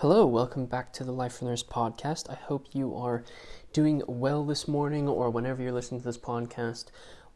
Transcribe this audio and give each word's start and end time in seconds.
Hello, 0.00 0.26
welcome 0.26 0.66
back 0.66 0.92
to 0.92 1.04
the 1.04 1.10
Life 1.10 1.40
on 1.40 1.46
the 1.46 1.52
Wrist 1.52 1.70
podcast. 1.70 2.28
I 2.28 2.34
hope 2.34 2.66
you 2.74 2.94
are 2.94 3.24
doing 3.72 4.02
well 4.06 4.44
this 4.44 4.68
morning 4.68 5.08
or 5.08 5.30
whenever 5.30 5.62
you're 5.62 5.72
listening 5.72 6.02
to 6.02 6.04
this 6.06 6.18
podcast. 6.18 6.88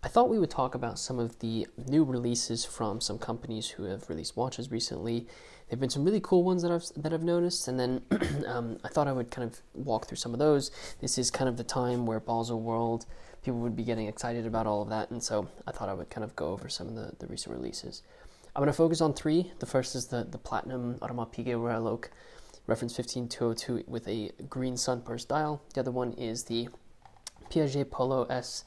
I 0.04 0.08
thought 0.08 0.28
we 0.28 0.38
would 0.38 0.50
talk 0.50 0.74
about 0.74 0.98
some 0.98 1.18
of 1.18 1.38
the 1.38 1.66
new 1.88 2.04
releases 2.04 2.66
from 2.66 3.00
some 3.00 3.18
companies 3.18 3.70
who 3.70 3.84
have 3.84 4.10
released 4.10 4.36
watches 4.36 4.70
recently. 4.70 5.26
There've 5.70 5.80
been 5.80 5.88
some 5.88 6.04
really 6.04 6.20
cool 6.20 6.44
ones 6.44 6.60
that 6.60 6.70
I've 6.70 6.84
that 7.02 7.14
I've 7.14 7.22
noticed, 7.22 7.66
and 7.66 7.80
then 7.80 8.02
um, 8.46 8.78
I 8.84 8.88
thought 8.88 9.08
I 9.08 9.12
would 9.12 9.30
kind 9.30 9.50
of 9.50 9.62
walk 9.72 10.06
through 10.06 10.18
some 10.18 10.34
of 10.34 10.38
those. 10.38 10.70
This 11.00 11.16
is 11.16 11.30
kind 11.30 11.48
of 11.48 11.56
the 11.56 11.64
time 11.64 12.04
where 12.04 12.20
Baselworld 12.20 13.06
people 13.42 13.60
would 13.60 13.74
be 13.74 13.84
getting 13.84 14.06
excited 14.06 14.44
about 14.44 14.66
all 14.66 14.82
of 14.82 14.90
that, 14.90 15.10
and 15.10 15.22
so 15.22 15.48
I 15.66 15.72
thought 15.72 15.88
I 15.88 15.94
would 15.94 16.10
kind 16.10 16.24
of 16.24 16.36
go 16.36 16.48
over 16.48 16.68
some 16.68 16.88
of 16.88 16.94
the, 16.94 17.12
the 17.20 17.26
recent 17.26 17.56
releases. 17.56 18.02
I'm 18.54 18.60
going 18.60 18.66
to 18.66 18.76
focus 18.76 19.00
on 19.00 19.14
three. 19.14 19.50
The 19.60 19.66
first 19.66 19.94
is 19.94 20.08
the, 20.08 20.24
the 20.30 20.36
Platinum 20.36 20.96
Audemars 20.96 21.32
Piguet 21.32 21.58
Royal 21.58 21.88
Oak 21.88 22.10
reference 22.66 22.96
15202 22.96 23.84
with 23.86 24.06
a 24.08 24.30
green 24.48 24.76
sunburst 24.76 25.28
dial. 25.28 25.62
The 25.74 25.80
other 25.80 25.90
one 25.90 26.12
is 26.12 26.44
the 26.44 26.68
Piaget 27.50 27.90
Polo 27.90 28.24
S, 28.24 28.64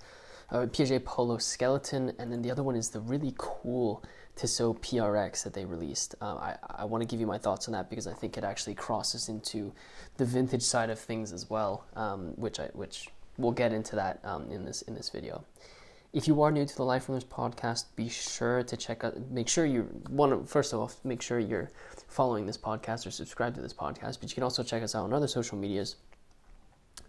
uh, 0.52 0.66
Piaget 0.66 1.06
Polo 1.06 1.38
Skeleton, 1.38 2.14
and 2.20 2.32
then 2.32 2.42
the 2.42 2.52
other 2.52 2.64
one 2.64 2.76
is 2.76 2.90
the 2.90 3.00
really 3.00 3.34
cool 3.38 4.04
Tissot 4.36 4.82
PRX 4.82 5.44
that 5.44 5.54
they 5.54 5.64
released. 5.64 6.16
Uh, 6.20 6.36
I, 6.36 6.58
I 6.78 6.86
want 6.86 7.02
to 7.02 7.08
give 7.08 7.20
you 7.20 7.28
my 7.28 7.38
thoughts 7.38 7.68
on 7.68 7.74
that 7.74 7.90
because 7.90 8.08
I 8.08 8.14
think 8.14 8.38
it 8.38 8.44
actually 8.44 8.74
crosses 8.74 9.30
into 9.30 9.72
the 10.18 10.26
vintage 10.26 10.64
side 10.64 10.90
of 10.90 11.00
things 11.00 11.32
as 11.32 11.50
well, 11.50 11.86
um, 11.96 12.34
which 12.36 12.60
I 12.60 12.70
which 12.74 13.10
we'll 13.38 13.52
get 13.52 13.72
into 13.72 13.96
that 13.96 14.20
um, 14.24 14.50
in 14.50 14.66
this 14.66 14.82
in 14.84 14.96
this 14.96 15.10
video. 15.10 15.44
If 16.14 16.28
you 16.28 16.44
are 16.44 16.52
new 16.52 16.64
to 16.64 16.76
the 16.76 16.86
Life 16.86 17.10
Nurse 17.10 17.24
podcast, 17.24 17.86
be 17.96 18.08
sure 18.08 18.62
to 18.62 18.78
check 18.78 19.04
out. 19.04 19.20
Make 19.32 19.48
sure 19.48 19.66
you 19.66 19.82
one 20.10 20.46
first 20.46 20.72
of 20.72 20.80
all 20.80 20.92
make 21.04 21.24
sure 21.24 21.40
you're 21.40 21.72
following 22.08 22.46
this 22.46 22.56
podcast 22.56 23.08
or 23.08 23.10
subscribe 23.10 23.56
to 23.56 23.62
this 23.62 23.74
podcast. 23.74 24.20
But 24.20 24.30
you 24.30 24.36
can 24.36 24.44
also 24.44 24.62
check 24.62 24.84
us 24.84 24.94
out 24.94 25.06
on 25.06 25.14
other 25.14 25.28
social 25.28 25.58
medias, 25.58 25.96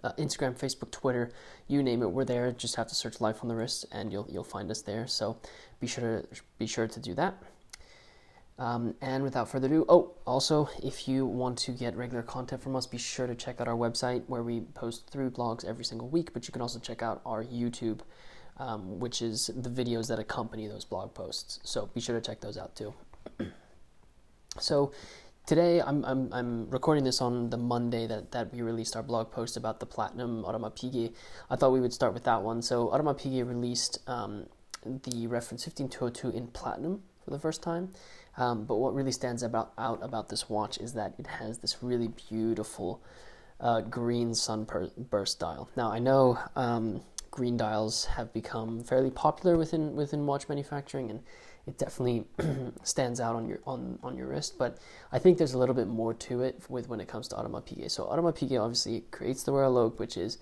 uh, 0.03 0.13
Instagram, 0.13 0.59
Facebook, 0.59 0.91
Twitter, 0.91 1.33
you 1.69 1.83
name 1.83 2.01
it. 2.01 2.07
We're 2.07 2.25
there. 2.25 2.51
Just 2.51 2.77
have 2.77 2.87
to 2.89 2.95
search 2.95 3.21
Life 3.21 3.41
on 3.43 3.49
the 3.49 3.55
Wrist, 3.55 3.85
and 3.93 4.11
you'll 4.11 4.27
you'll 4.33 4.43
find 4.43 4.71
us 4.71 4.81
there. 4.81 5.07
So 5.07 5.37
be 5.81 5.87
sure 5.87 6.23
to 6.23 6.41
be 6.57 6.67
sure 6.67 6.89
to 6.89 6.99
do 6.99 7.13
that. 7.13 7.35
Um, 8.59 8.95
and 9.03 9.23
without 9.23 9.51
further 9.51 9.67
ado, 9.67 9.85
oh, 9.87 10.13
also, 10.27 10.71
if 10.83 11.09
you 11.09 11.27
want 11.27 11.59
to 11.59 11.73
get 11.73 11.95
regular 11.95 12.23
content 12.23 12.63
from 12.63 12.75
us, 12.75 12.87
be 12.87 12.97
sure 12.97 13.27
to 13.27 13.35
check 13.35 13.61
out 13.61 13.69
our 13.69 13.77
website 13.77 14.23
where 14.29 14.43
we 14.43 14.61
post 14.61 15.11
three 15.11 15.29
blogs 15.29 15.63
every 15.63 15.85
single 15.85 16.09
week. 16.09 16.33
But 16.33 16.49
you 16.49 16.53
can 16.53 16.63
also 16.63 16.79
check 16.79 17.03
out 17.03 17.21
our 17.27 17.45
YouTube 17.45 17.99
um, 18.59 19.01
which 19.01 19.23
is 19.23 19.51
the 19.55 19.71
videos 19.71 20.09
that 20.09 20.19
accompany 20.19 20.67
those 20.67 20.85
blog 20.85 21.15
posts. 21.15 21.61
So 21.65 21.87
be 21.95 22.01
sure 22.01 22.19
to 22.19 22.25
check 22.25 22.41
those 22.41 22.57
out 22.57 22.77
too. 22.77 22.95
so 24.59 24.93
today 25.47 25.81
I'm, 25.81 26.05
I'm, 26.05 26.33
I'm 26.33 26.71
recording 26.71 27.05
this 27.05 27.21
on 27.21 27.51
the 27.51 27.57
Monday 27.57 28.07
that, 28.07 28.33
that 28.33 28.53
we 28.53 28.63
released 28.63 28.97
our 28.97 29.03
blog 29.03 29.31
post 29.31 29.57
about 29.57 29.81
the 29.81 29.87
Platinum 29.87 30.45
Audemars 30.45 30.77
Piguet. 30.77 31.13
I 31.51 31.57
thought 31.57 31.73
we 31.73 31.81
would 31.81 31.93
start 31.93 32.15
with 32.15 32.25
that 32.25 32.43
one. 32.43 32.63
So 32.63 32.89
Audemars 32.89 33.21
Piguet 33.21 33.49
released 33.49 33.99
um, 34.09 34.47
the 34.85 35.27
reference 35.27 35.65
15202 35.65 36.37
in 36.37 36.49
Platinum 36.49 37.03
for 37.25 37.31
the 37.31 37.39
first 37.39 37.63
time. 37.63 37.91
Um, 38.37 38.65
but 38.65 38.77
what 38.77 38.95
really 38.95 39.13
stands 39.13 39.43
about, 39.43 39.73
out 39.79 40.01
about 40.03 40.29
this 40.29 40.49
watch 40.49 40.79
is 40.79 40.95
that 40.95 41.15
it 41.19 41.27
has 41.27 41.59
this 41.59 41.83
really 41.83 42.09
beautiful 42.09 43.01
uh, 43.61 43.81
green 43.81 44.35
sunburst 44.35 45.39
dial. 45.39 45.69
Now 45.77 45.91
I 45.91 45.99
know 45.99 46.39
um, 46.57 47.03
green 47.35 47.57
dials 47.57 48.05
have 48.05 48.33
become 48.33 48.85
fairly 48.85 49.11
popular 49.11 49.57
within 49.57 49.97
within 49.97 50.25
watch 50.25 50.49
manufacturing, 50.49 51.11
and 51.11 51.21
it 51.67 51.77
definitely 51.77 52.25
stands 52.85 53.19
out 53.19 53.35
on 53.35 53.49
your 53.49 53.59
on, 53.67 53.99
on 54.05 54.17
your 54.17 54.29
wrist. 54.29 54.57
But 54.57 54.79
I 55.11 55.19
think 55.19 55.37
there's 55.37 55.53
a 55.53 55.59
little 55.59 55.75
bit 55.75 55.89
more 55.89 56.15
to 56.15 56.43
it 56.43 56.63
with 56.69 56.89
when 56.89 57.01
it 57.01 57.09
comes 57.09 57.27
to 57.29 57.35
Audemars 57.35 57.65
Piguet. 57.65 57.91
So 57.91 58.05
Audemars 58.05 58.37
Piguet 58.39 58.63
obviously 58.63 59.01
creates 59.11 59.43
the 59.43 59.51
Royal 59.51 59.77
Oak, 59.77 59.99
which 59.99 60.17
is 60.17 60.39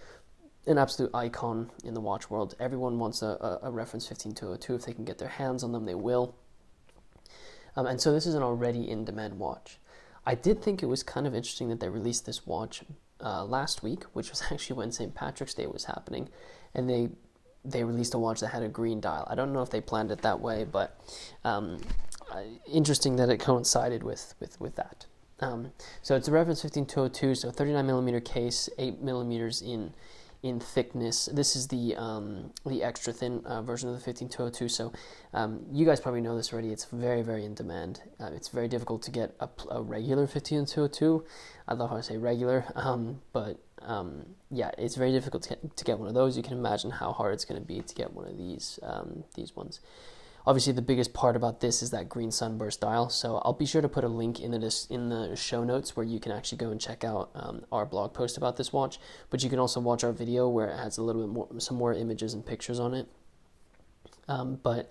an 0.66 0.76
absolute 0.76 1.10
icon 1.14 1.70
in 1.82 1.94
the 1.94 2.00
watch 2.00 2.28
world. 2.28 2.54
Everyone 2.60 2.98
wants 2.98 3.22
a, 3.22 3.38
a, 3.40 3.68
a 3.68 3.70
reference 3.70 4.06
15202. 4.06 4.74
If 4.74 4.84
they 4.84 4.92
can 4.92 5.06
get 5.06 5.16
their 5.16 5.28
hands 5.28 5.64
on 5.64 5.72
them, 5.72 5.86
they 5.86 5.94
will. 5.94 6.36
Um, 7.74 7.86
and 7.86 8.02
so 8.02 8.12
this 8.12 8.26
is 8.26 8.34
an 8.34 8.42
already 8.42 8.86
in 8.88 9.06
demand 9.06 9.38
watch. 9.38 9.78
I 10.26 10.34
did 10.34 10.62
think 10.62 10.82
it 10.82 10.86
was 10.86 11.02
kind 11.02 11.26
of 11.26 11.34
interesting 11.34 11.70
that 11.70 11.80
they 11.80 11.88
released 11.88 12.26
this 12.26 12.46
watch 12.46 12.84
uh, 13.22 13.44
last 13.44 13.82
week, 13.82 14.04
which 14.12 14.30
was 14.30 14.42
actually 14.50 14.76
when 14.76 14.92
St. 14.92 15.14
Patrick's 15.14 15.54
Day 15.54 15.66
was 15.66 15.84
happening, 15.84 16.28
and 16.74 16.88
they 16.88 17.10
they 17.64 17.84
released 17.84 18.12
a 18.14 18.18
watch 18.18 18.40
that 18.40 18.48
had 18.48 18.62
a 18.64 18.68
green 18.68 19.00
dial. 19.00 19.26
I 19.30 19.36
don't 19.36 19.52
know 19.52 19.62
if 19.62 19.70
they 19.70 19.80
planned 19.80 20.10
it 20.10 20.22
that 20.22 20.40
way, 20.40 20.64
but 20.64 21.00
um, 21.44 21.78
interesting 22.70 23.16
that 23.16 23.28
it 23.28 23.38
coincided 23.40 24.02
with 24.02 24.34
with 24.40 24.60
with 24.60 24.74
that. 24.76 25.06
Um, 25.40 25.72
so 26.02 26.14
it's 26.14 26.28
a 26.28 26.32
reference 26.32 26.62
15202, 26.62 27.34
so 27.34 27.50
39 27.50 27.84
millimeter 27.84 28.20
case, 28.20 28.68
8 28.78 29.00
millimeters 29.00 29.60
in 29.60 29.92
in 30.42 30.58
thickness. 30.58 31.26
This 31.32 31.54
is 31.54 31.68
the 31.68 31.94
um, 31.96 32.52
the 32.66 32.82
extra 32.82 33.12
thin 33.12 33.42
uh, 33.44 33.62
version 33.62 33.88
of 33.88 33.94
the 33.94 34.00
15202. 34.00 34.68
So 34.68 34.92
um, 35.32 35.64
you 35.70 35.86
guys 35.86 36.00
probably 36.00 36.20
know 36.20 36.36
this 36.36 36.52
already. 36.52 36.72
It's 36.72 36.86
very 36.86 37.22
very 37.22 37.44
in 37.44 37.54
demand. 37.54 38.02
Uh, 38.20 38.30
it's 38.34 38.48
very 38.48 38.68
difficult 38.68 39.02
to 39.02 39.10
get 39.10 39.34
a, 39.40 39.48
a 39.70 39.82
regular 39.82 40.26
15202. 40.26 41.24
I 41.68 41.74
love 41.74 41.90
how 41.90 41.96
I 41.96 42.00
say 42.00 42.16
regular, 42.16 42.64
um, 42.74 43.20
but 43.32 43.60
um, 43.82 44.26
yeah, 44.50 44.72
it's 44.78 44.96
very 44.96 45.12
difficult 45.12 45.44
to 45.44 45.48
get, 45.50 45.76
to 45.76 45.84
get 45.84 45.98
one 45.98 46.08
of 46.08 46.14
those. 46.14 46.36
You 46.36 46.42
can 46.42 46.54
imagine 46.58 46.90
how 46.90 47.12
hard 47.12 47.34
it's 47.34 47.44
going 47.44 47.60
to 47.60 47.66
be 47.66 47.80
to 47.80 47.94
get 47.94 48.12
one 48.12 48.26
of 48.26 48.36
these 48.36 48.80
um, 48.82 49.24
these 49.36 49.54
ones. 49.54 49.80
Obviously, 50.44 50.72
the 50.72 50.82
biggest 50.82 51.14
part 51.14 51.36
about 51.36 51.60
this 51.60 51.82
is 51.82 51.90
that 51.90 52.08
green 52.08 52.30
sunburst 52.30 52.80
dial. 52.80 53.08
So 53.08 53.40
I'll 53.44 53.52
be 53.52 53.66
sure 53.66 53.80
to 53.80 53.88
put 53.88 54.04
a 54.04 54.08
link 54.08 54.40
in 54.40 54.50
the 54.50 54.86
in 54.90 55.08
the 55.08 55.36
show 55.36 55.62
notes 55.62 55.96
where 55.96 56.04
you 56.04 56.18
can 56.18 56.32
actually 56.32 56.58
go 56.58 56.70
and 56.70 56.80
check 56.80 57.04
out 57.04 57.30
um, 57.34 57.64
our 57.70 57.86
blog 57.86 58.12
post 58.12 58.36
about 58.36 58.56
this 58.56 58.72
watch. 58.72 58.98
But 59.30 59.44
you 59.44 59.50
can 59.50 59.58
also 59.58 59.80
watch 59.80 60.02
our 60.02 60.12
video 60.12 60.48
where 60.48 60.68
it 60.68 60.78
has 60.78 60.98
a 60.98 61.02
little 61.02 61.22
bit 61.22 61.32
more, 61.32 61.48
some 61.58 61.76
more 61.76 61.94
images 61.94 62.34
and 62.34 62.44
pictures 62.44 62.80
on 62.80 62.94
it. 62.94 63.08
Um, 64.28 64.58
but 64.62 64.90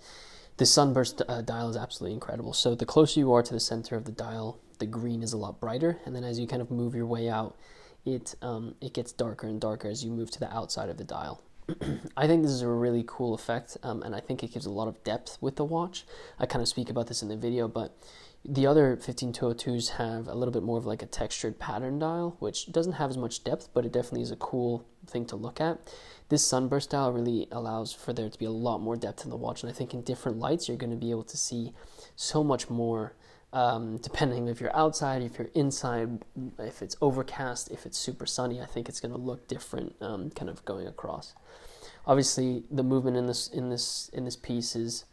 the 0.56 0.66
sunburst 0.66 1.22
uh, 1.28 1.42
dial 1.42 1.68
is 1.68 1.76
absolutely 1.76 2.14
incredible. 2.14 2.52
So 2.52 2.74
the 2.74 2.86
closer 2.86 3.20
you 3.20 3.32
are 3.32 3.42
to 3.42 3.52
the 3.52 3.60
center 3.60 3.96
of 3.96 4.04
the 4.04 4.12
dial, 4.12 4.58
the 4.78 4.86
green 4.86 5.22
is 5.22 5.32
a 5.32 5.36
lot 5.36 5.60
brighter, 5.60 5.98
and 6.04 6.14
then 6.14 6.24
as 6.24 6.38
you 6.38 6.46
kind 6.46 6.62
of 6.62 6.70
move 6.70 6.94
your 6.94 7.06
way 7.06 7.28
out, 7.28 7.56
it 8.04 8.34
um, 8.42 8.74
it 8.80 8.94
gets 8.94 9.12
darker 9.12 9.46
and 9.46 9.60
darker 9.60 9.88
as 9.88 10.04
you 10.04 10.10
move 10.10 10.30
to 10.32 10.40
the 10.40 10.52
outside 10.52 10.88
of 10.88 10.96
the 10.96 11.04
dial. 11.04 11.42
I 12.16 12.26
think 12.26 12.42
this 12.42 12.52
is 12.52 12.62
a 12.62 12.68
really 12.68 13.04
cool 13.06 13.34
effect, 13.34 13.76
um, 13.82 14.02
and 14.02 14.14
I 14.14 14.20
think 14.20 14.42
it 14.42 14.52
gives 14.52 14.66
a 14.66 14.70
lot 14.70 14.88
of 14.88 15.02
depth 15.04 15.38
with 15.40 15.56
the 15.56 15.64
watch. 15.64 16.04
I 16.38 16.46
kind 16.46 16.62
of 16.62 16.68
speak 16.68 16.90
about 16.90 17.06
this 17.06 17.22
in 17.22 17.28
the 17.28 17.36
video, 17.36 17.68
but 17.68 17.96
the 18.44 18.66
other 18.66 18.96
15202s 18.96 19.90
have 19.90 20.26
a 20.26 20.34
little 20.34 20.52
bit 20.52 20.62
more 20.62 20.78
of 20.78 20.86
like 20.86 21.02
a 21.02 21.06
textured 21.06 21.58
pattern 21.58 21.98
dial, 21.98 22.36
which 22.40 22.72
doesn't 22.72 22.94
have 22.94 23.10
as 23.10 23.16
much 23.16 23.44
depth, 23.44 23.68
but 23.72 23.86
it 23.86 23.92
definitely 23.92 24.22
is 24.22 24.32
a 24.32 24.36
cool 24.36 24.84
thing 25.06 25.24
to 25.26 25.36
look 25.36 25.60
at. 25.60 25.78
This 26.28 26.44
sunburst 26.44 26.90
dial 26.90 27.12
really 27.12 27.46
allows 27.52 27.92
for 27.92 28.12
there 28.12 28.28
to 28.28 28.38
be 28.38 28.46
a 28.46 28.50
lot 28.50 28.78
more 28.78 28.96
depth 28.96 29.24
in 29.24 29.30
the 29.30 29.36
watch, 29.36 29.62
and 29.62 29.70
I 29.70 29.74
think 29.74 29.94
in 29.94 30.02
different 30.02 30.38
lights 30.38 30.68
you're 30.68 30.76
going 30.76 30.90
to 30.90 30.96
be 30.96 31.10
able 31.10 31.24
to 31.24 31.36
see 31.36 31.72
so 32.16 32.42
much 32.42 32.68
more. 32.68 33.14
Um, 33.54 33.98
depending 33.98 34.48
if 34.48 34.62
you're 34.62 34.74
outside, 34.74 35.20
if 35.20 35.38
you're 35.38 35.50
inside, 35.54 36.24
if 36.58 36.80
it's 36.80 36.96
overcast, 37.02 37.70
if 37.70 37.84
it's 37.84 37.98
super 37.98 38.24
sunny, 38.24 38.62
I 38.62 38.64
think 38.64 38.88
it's 38.88 38.98
going 38.98 39.12
to 39.12 39.18
look 39.18 39.46
different, 39.46 39.94
um, 40.00 40.30
kind 40.30 40.48
of 40.48 40.64
going 40.64 40.86
across 40.86 41.34
obviously 42.06 42.64
the 42.70 42.82
movement 42.82 43.16
in 43.16 43.26
this 43.26 43.48
in 43.48 43.70
this 43.70 44.10
in 44.12 44.24
this 44.24 44.36
piece 44.36 44.74
is 44.74 45.04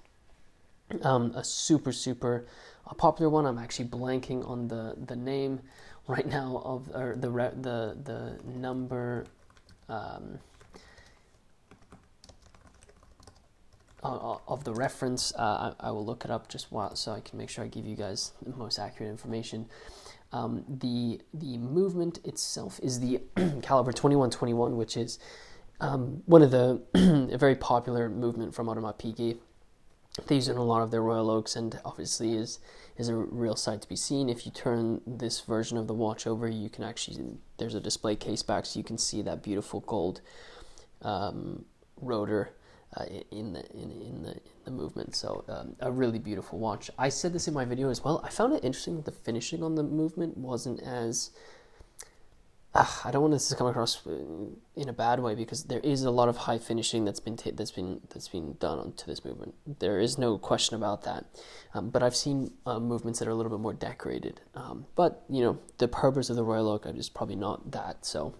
um, 1.04 1.34
a 1.36 1.44
super 1.44 1.92
super 1.92 2.46
uh, 2.88 2.94
popular 2.94 3.30
one. 3.30 3.46
I'm 3.46 3.58
actually 3.58 3.90
blanking 3.90 4.48
on 4.48 4.68
the 4.68 4.96
the 5.06 5.16
name 5.16 5.62
right 6.08 6.28
now 6.28 6.62
of 6.64 6.90
or 6.94 7.16
the 7.16 7.30
the 7.30 7.98
the 8.04 8.40
number. 8.46 9.26
Um, 9.88 10.40
of 14.02 14.64
the 14.64 14.74
reference, 14.74 15.34
uh, 15.36 15.74
I, 15.80 15.88
I, 15.88 15.92
will 15.92 16.06
look 16.06 16.24
it 16.24 16.32
up 16.32 16.48
just 16.48 16.72
while 16.72 16.96
so 16.96 17.12
I 17.12 17.20
can 17.20 17.38
make 17.38 17.50
sure 17.50 17.66
I 17.66 17.68
give 17.68 17.86
you 17.86 17.98
guys 17.98 18.32
the 18.46 18.56
most 18.56 18.80
accurate 18.80 19.10
information. 19.10 19.66
Um, 20.32 20.64
the 20.70 21.20
the 21.34 21.58
movement 21.58 22.20
itself 22.24 22.80
is 22.82 23.00
the 23.00 23.20
caliber 23.62 23.92
2121, 23.92 24.78
which 24.78 24.96
is 24.96 25.20
um, 25.80 26.22
one 26.26 26.42
of 26.42 26.52
the 26.52 26.82
a 27.32 27.38
very 27.38 27.56
popular 27.56 28.10
movement 28.10 28.54
from 28.54 28.68
Audemars 28.68 29.00
Piguet. 29.00 29.38
They 30.28 30.36
use 30.36 30.50
it 30.50 30.54
in 30.54 30.58
a 30.58 30.64
lot 30.64 30.82
of 30.82 30.92
their 30.92 31.02
Royal 31.02 31.30
Oaks, 31.30 31.56
and 31.56 31.80
obviously 31.86 32.36
is 32.36 32.60
is 32.98 33.08
a 33.08 33.16
real 33.16 33.56
sight 33.56 33.82
to 33.82 33.88
be 33.88 33.96
seen. 33.96 34.28
If 34.28 34.46
you 34.46 34.52
turn 34.52 35.02
this 35.08 35.40
version 35.42 35.78
of 35.78 35.88
the 35.88 35.94
watch 35.94 36.28
over, 36.28 36.48
you 36.48 36.70
can 36.70 36.84
actually 36.84 37.38
there's 37.58 37.76
a 37.76 37.80
display 37.80 38.16
case 38.16 38.44
back, 38.44 38.66
so 38.66 38.80
you 38.80 38.84
can 38.84 38.98
see 38.98 39.22
that 39.22 39.42
beautiful 39.42 39.80
gold 39.82 40.22
um, 41.02 41.64
rotor 42.02 42.52
uh, 42.98 43.06
in 43.32 43.54
the 43.54 43.66
in, 43.72 43.92
in 43.92 44.24
the 44.24 44.32
in 44.32 44.64
the 44.66 44.72
movement. 44.72 45.16
So 45.16 45.46
um, 45.48 45.76
a 45.80 45.92
really 45.92 46.20
beautiful 46.20 46.60
watch. 46.60 46.90
I 46.98 47.10
said 47.10 47.32
this 47.32 47.48
in 47.48 47.54
my 47.54 47.64
video 47.64 47.90
as 47.90 48.04
well. 48.04 48.22
I 48.24 48.30
found 48.30 48.54
it 48.54 48.64
interesting 48.64 48.98
that 48.98 49.06
the 49.06 49.12
finishing 49.12 49.64
on 49.64 49.76
the 49.76 49.84
movement 49.84 50.38
wasn't 50.38 50.82
as 50.82 51.32
uh, 52.74 52.86
I 53.04 53.10
don't 53.10 53.24
want 53.24 53.34
this 53.34 53.50
to 53.50 53.56
come 53.56 53.68
across 53.68 54.06
in 54.06 54.90
a 54.90 54.94
bad 54.94 55.20
way 55.20 55.34
because 55.34 55.64
there 55.64 55.80
is 55.80 56.04
a 56.04 56.12
lot 56.12 56.30
of 56.30 56.38
high 56.38 56.60
finishing 56.60 57.04
that's 57.04 57.20
been 57.20 57.38
that's 57.56 57.72
been 57.72 58.02
that's 58.10 58.28
been 58.28 58.58
done 58.60 58.94
to 58.94 59.08
this 59.08 59.26
movement. 59.26 59.56
There 59.80 60.00
is 60.00 60.20
no 60.20 60.38
question 60.38 60.76
about 60.76 61.04
that. 61.04 61.26
Um, 61.74 61.90
but 61.90 62.04
I've 62.04 62.16
seen 62.16 62.52
uh, 62.68 62.80
movements 62.80 63.20
that 63.20 63.28
are 63.28 63.32
a 63.32 63.36
little 63.36 63.52
bit 63.52 63.60
more 63.60 63.74
decorated. 63.74 64.42
Um, 64.54 64.86
but 64.96 65.24
you 65.30 65.42
know, 65.42 65.60
the 65.80 65.88
purpose 65.88 66.30
of 66.30 66.36
the 66.36 66.44
Royal 66.44 66.70
Oak 66.70 66.86
is 66.86 67.10
probably 67.10 67.36
not 67.36 67.72
that. 67.72 68.06
So 68.06 68.36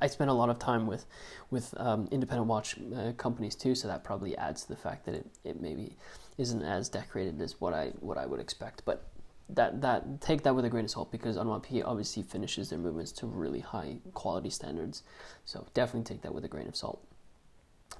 I 0.00 0.06
spend 0.06 0.30
a 0.30 0.34
lot 0.34 0.48
of 0.48 0.58
time 0.58 0.86
with 0.86 1.04
with 1.50 1.74
um, 1.76 2.08
independent 2.10 2.48
watch 2.48 2.76
uh, 2.96 3.12
companies 3.12 3.54
too. 3.54 3.74
So 3.74 3.86
that 3.88 4.02
probably 4.02 4.34
adds 4.38 4.62
to 4.62 4.68
the 4.68 4.76
fact 4.76 5.04
that 5.04 5.14
it, 5.14 5.26
it 5.44 5.60
maybe 5.60 5.96
isn't 6.38 6.62
as 6.62 6.88
decorated 6.88 7.38
as 7.42 7.60
what 7.60 7.74
I 7.74 7.88
what 8.00 8.16
I 8.16 8.24
would 8.24 8.40
expect. 8.40 8.82
But 8.86 9.09
that 9.56 9.80
that 9.80 10.20
take 10.20 10.42
that 10.42 10.54
with 10.54 10.64
a 10.64 10.68
grain 10.68 10.84
of 10.84 10.90
salt 10.90 11.10
because 11.12 11.36
Piguet 11.36 11.84
obviously 11.84 12.22
finishes 12.22 12.70
their 12.70 12.78
movements 12.78 13.12
to 13.12 13.26
really 13.26 13.60
high 13.60 13.96
quality 14.14 14.50
standards. 14.50 15.02
So 15.44 15.66
definitely 15.74 16.14
take 16.14 16.22
that 16.22 16.34
with 16.34 16.44
a 16.44 16.48
grain 16.48 16.68
of 16.68 16.76
salt. 16.76 17.04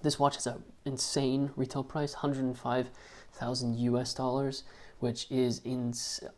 This 0.02 0.18
watch 0.18 0.36
has 0.36 0.46
an 0.46 0.62
insane 0.84 1.50
retail 1.56 1.84
price, 1.84 2.14
105,000 2.14 3.78
US 3.78 4.14
dollars, 4.14 4.64
which 4.98 5.30
is 5.30 5.60
in 5.64 5.92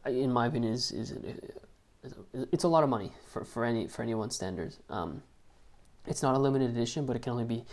in 0.06 0.32
my 0.32 0.46
opinion 0.46 0.72
is 0.72 0.90
is, 0.90 1.12
is 1.12 2.14
it's 2.50 2.64
a 2.64 2.68
lot 2.68 2.82
of 2.82 2.90
money 2.90 3.12
for, 3.28 3.44
for 3.44 3.64
any 3.64 3.86
for 3.86 4.02
anyone's 4.02 4.34
standards. 4.34 4.78
Um, 4.88 5.22
it's 6.06 6.22
not 6.22 6.34
a 6.34 6.38
limited 6.38 6.70
edition, 6.70 7.06
but 7.06 7.14
it 7.14 7.22
can 7.22 7.32
only 7.32 7.44
be 7.44 7.64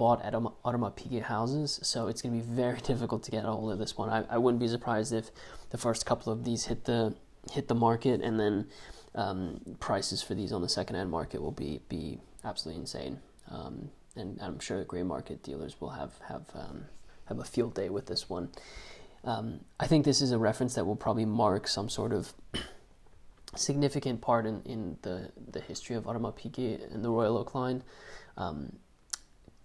bought 0.00 0.24
at 0.24 0.32
Audemars 0.32 0.96
Piguet 0.96 1.24
houses, 1.24 1.78
so 1.82 2.08
it's 2.08 2.22
going 2.22 2.32
to 2.32 2.42
be 2.42 2.54
very 2.54 2.80
difficult 2.90 3.22
to 3.24 3.30
get 3.30 3.44
a 3.44 3.48
hold 3.48 3.70
of 3.70 3.78
this 3.78 3.98
one. 3.98 4.08
I, 4.08 4.24
I 4.30 4.38
wouldn't 4.38 4.58
be 4.58 4.66
surprised 4.66 5.12
if 5.12 5.30
the 5.68 5.76
first 5.76 6.06
couple 6.06 6.32
of 6.32 6.42
these 6.42 6.64
hit 6.64 6.86
the 6.86 7.14
hit 7.52 7.68
the 7.68 7.74
market, 7.74 8.22
and 8.22 8.40
then 8.40 8.66
um, 9.14 9.60
prices 9.78 10.22
for 10.22 10.34
these 10.34 10.52
on 10.52 10.62
the 10.62 10.70
secondhand 10.70 11.10
market 11.10 11.42
will 11.42 11.50
be 11.52 11.82
be 11.90 12.18
absolutely 12.42 12.80
insane. 12.80 13.20
Um, 13.50 13.90
and 14.16 14.38
I'm 14.40 14.58
sure 14.58 14.78
the 14.78 14.86
gray 14.86 15.02
market 15.02 15.42
dealers 15.42 15.78
will 15.82 15.90
have 15.90 16.12
have 16.26 16.46
um, 16.54 16.86
have 17.26 17.38
a 17.38 17.44
field 17.44 17.74
day 17.74 17.90
with 17.90 18.06
this 18.06 18.30
one. 18.30 18.48
Um, 19.22 19.60
I 19.78 19.86
think 19.86 20.06
this 20.06 20.22
is 20.22 20.32
a 20.32 20.38
reference 20.38 20.76
that 20.76 20.86
will 20.86 20.96
probably 20.96 21.26
mark 21.26 21.68
some 21.68 21.90
sort 21.90 22.14
of 22.14 22.32
significant 23.54 24.22
part 24.22 24.46
in, 24.46 24.62
in 24.64 24.96
the, 25.02 25.30
the 25.50 25.60
history 25.60 25.94
of 25.94 26.04
Audemars 26.04 26.38
Piguet 26.38 26.90
and 26.90 27.04
the 27.04 27.10
Royal 27.10 27.36
Oak 27.36 27.54
line. 27.54 27.82
Um, 28.38 28.78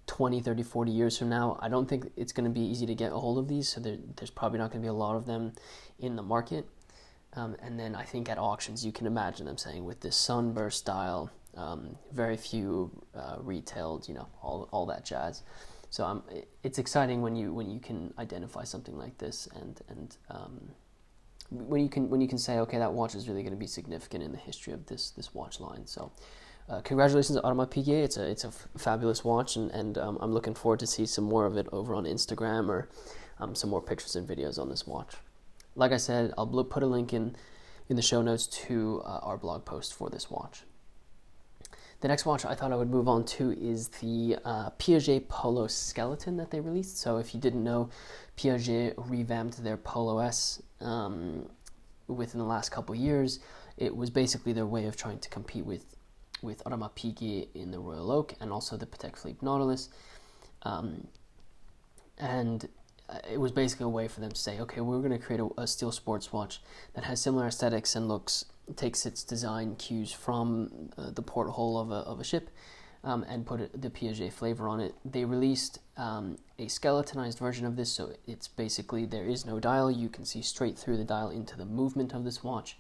20, 0.07 0.39
30, 0.39 0.63
40 0.63 0.91
years 0.91 1.17
from 1.17 1.29
now, 1.29 1.57
I 1.61 1.69
don't 1.69 1.87
think 1.87 2.11
it's 2.15 2.31
going 2.31 2.43
to 2.45 2.49
be 2.49 2.61
easy 2.61 2.85
to 2.85 2.95
get 2.95 3.11
a 3.11 3.15
hold 3.17 3.37
of 3.37 3.47
these. 3.47 3.67
So 3.69 3.81
there, 3.81 3.97
there's 4.17 4.29
probably 4.29 4.59
not 4.59 4.71
going 4.71 4.81
to 4.81 4.85
be 4.85 4.89
a 4.89 4.93
lot 4.93 5.15
of 5.15 5.25
them 5.25 5.53
in 5.99 6.15
the 6.15 6.23
market. 6.23 6.67
Um, 7.33 7.55
and 7.61 7.79
then 7.79 7.95
I 7.95 8.03
think 8.03 8.29
at 8.29 8.37
auctions, 8.37 8.85
you 8.85 8.91
can 8.91 9.07
imagine 9.07 9.45
them 9.45 9.57
saying 9.57 9.83
with 9.83 10.01
this 10.01 10.15
sunburst 10.15 10.79
style, 10.79 11.31
um, 11.57 11.97
very 12.11 12.37
few 12.37 12.91
uh, 13.15 13.37
retailed, 13.39 14.07
you 14.07 14.13
know, 14.13 14.27
all, 14.41 14.69
all 14.71 14.85
that 14.87 15.05
jazz. 15.05 15.43
So 15.89 16.05
um, 16.05 16.23
it's 16.63 16.77
exciting 16.77 17.21
when 17.21 17.37
you 17.37 17.53
when 17.53 17.69
you 17.69 17.79
can 17.79 18.13
identify 18.19 18.65
something 18.65 18.97
like 18.97 19.17
this 19.17 19.47
and 19.55 19.79
and 19.87 20.17
um, 20.29 20.69
when 21.49 21.81
you 21.81 21.89
can 21.89 22.09
when 22.09 22.19
you 22.19 22.27
can 22.27 22.37
say 22.37 22.57
okay 22.59 22.79
that 22.79 22.91
watch 22.91 23.15
is 23.15 23.29
really 23.29 23.43
going 23.43 23.53
to 23.53 23.59
be 23.59 23.67
significant 23.67 24.21
in 24.21 24.33
the 24.33 24.37
history 24.37 24.73
of 24.73 24.85
this 24.87 25.11
this 25.11 25.33
watch 25.33 25.61
line. 25.61 25.85
So 25.85 26.11
uh, 26.69 26.81
congratulations 26.81 27.38
to 27.38 27.44
Audemars 27.44 27.69
Piguet. 27.69 28.03
It's 28.03 28.17
a 28.17 28.27
it's 28.29 28.44
a 28.44 28.47
f- 28.47 28.67
fabulous 28.77 29.23
watch, 29.23 29.56
and 29.56 29.69
and 29.71 29.97
um, 29.97 30.17
I'm 30.19 30.33
looking 30.33 30.56
forward 30.56 30.79
to 30.79 30.88
see 30.88 31.06
some 31.06 31.23
more 31.23 31.45
of 31.45 31.57
it 31.57 31.67
over 31.71 31.94
on 31.94 32.06
Instagram 32.06 32.69
or 32.69 32.89
um, 33.39 33.53
some 33.53 33.69
more 33.69 33.81
pictures 33.81 34.15
and 34.15 34.27
videos 34.27 34.57
on 34.57 34.69
this 34.69 34.88
watch. 34.88 35.15
Like 35.75 35.91
I 35.91 35.97
said, 35.97 36.33
I'll 36.38 36.47
put 36.63 36.81
a 36.81 36.88
link 36.88 37.13
in 37.13 37.35
in 37.88 37.95
the 37.95 38.01
show 38.01 38.21
notes 38.21 38.47
to 38.47 39.01
uh, 39.06 39.19
our 39.21 39.38
blog 39.38 39.65
post 39.65 39.94
for 39.94 40.09
this 40.09 40.31
watch. 40.31 40.63
The 42.01 42.07
next 42.07 42.25
watch 42.25 42.45
I 42.45 42.56
thought 42.56 42.71
I 42.71 42.75
would 42.75 42.89
move 42.89 43.07
on 43.07 43.25
to 43.25 43.51
is 43.51 43.88
the 43.88 44.38
uh, 44.44 44.71
Piaget 44.71 45.27
Polo 45.27 45.67
Skeleton 45.67 46.38
that 46.38 46.51
they 46.51 46.59
released. 46.59 47.00
So 47.00 47.17
if 47.17 47.33
you 47.33 47.39
didn't 47.39 47.63
know, 47.63 47.89
Piaget 48.38 48.94
revamped 48.97 49.63
their 49.63 49.77
Polo 49.77 50.19
S 50.19 50.62
um, 50.81 51.50
within 52.07 52.39
the 52.39 52.45
last 52.45 52.69
couple 52.69 52.95
years. 52.95 53.39
It 53.77 53.95
was 53.95 54.09
basically 54.09 54.53
their 54.53 54.65
way 54.65 54.85
of 54.85 54.97
trying 54.97 55.19
to 55.19 55.29
compete 55.29 55.65
with 55.65 55.95
with 56.45 56.63
Piguet 56.63 57.50
in 57.53 57.71
the 57.71 57.80
Royal 57.80 58.12
Oak 58.12 58.36
and 58.39 58.51
also 58.51 58.77
the 58.77 58.86
Patek 58.86 59.18
Philippe 59.18 59.39
Nautilus. 59.42 59.89
Um, 60.62 61.07
and 62.18 62.68
uh, 63.09 63.19
it 63.30 63.39
was 63.39 63.51
basically 63.51 63.86
a 63.86 63.89
way 63.89 64.07
for 64.07 64.21
them 64.21 64.31
to 64.31 64.39
say, 64.39 64.59
okay, 64.59 64.81
we're 64.81 65.00
going 65.00 65.12
to 65.12 65.19
create 65.19 65.42
a, 65.42 65.50
a, 65.57 65.68
steel 65.68 65.92
sports 65.92 66.33
watch 66.33 66.62
that 66.94 67.03
has 67.03 67.21
similar 67.21 67.47
aesthetics 67.47 67.95
and 67.95 68.07
looks, 68.07 68.45
takes 68.75 69.06
its 69.06 69.24
design 69.24 69.75
cues 69.75 70.12
from 70.12 70.89
uh, 70.97 71.12
the 71.12 71.21
porthole 71.21 71.77
of 71.77 71.92
a, 71.92 71.95
of 71.95 72.19
a 72.19 72.24
ship 72.24 72.50
um, 73.03 73.24
and 73.30 73.45
put 73.45 73.69
the 73.80 73.89
Piaget 73.89 74.33
flavor 74.33 74.68
on 74.68 74.80
it. 74.80 74.95
They 75.06 75.24
released 75.24 75.80
um, 75.98 76.38
a 76.57 76.68
skeletonized 76.68 77.38
version 77.38 77.65
of 77.65 77.75
this, 77.75 77.91
so 77.91 78.13
it's 78.25 78.48
basically 78.48 79.06
there 79.06 79.27
is 79.27 79.45
no 79.45 79.59
dial. 79.59 79.91
You 79.91 80.09
can 80.09 80.25
see 80.25 80.41
straight 80.41 80.77
through 80.77 80.98
the 80.98 81.03
dial 81.03 81.30
into 81.30 81.56
the 81.56 81.65
movement 81.65 82.13
of 82.13 82.24
this 82.24 82.44
watch 82.44 82.77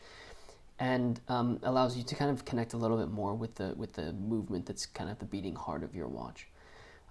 and 0.79 1.21
um, 1.27 1.59
allows 1.63 1.95
you 1.97 2.03
to 2.03 2.15
kind 2.15 2.31
of 2.31 2.45
connect 2.45 2.73
a 2.73 2.77
little 2.77 2.97
bit 2.97 3.09
more 3.09 3.33
with 3.33 3.55
the 3.55 3.73
with 3.77 3.93
the 3.93 4.13
movement 4.13 4.65
that's 4.65 4.85
kind 4.85 5.09
of 5.09 5.19
the 5.19 5.25
beating 5.25 5.55
heart 5.55 5.83
of 5.83 5.95
your 5.95 6.07
watch. 6.07 6.47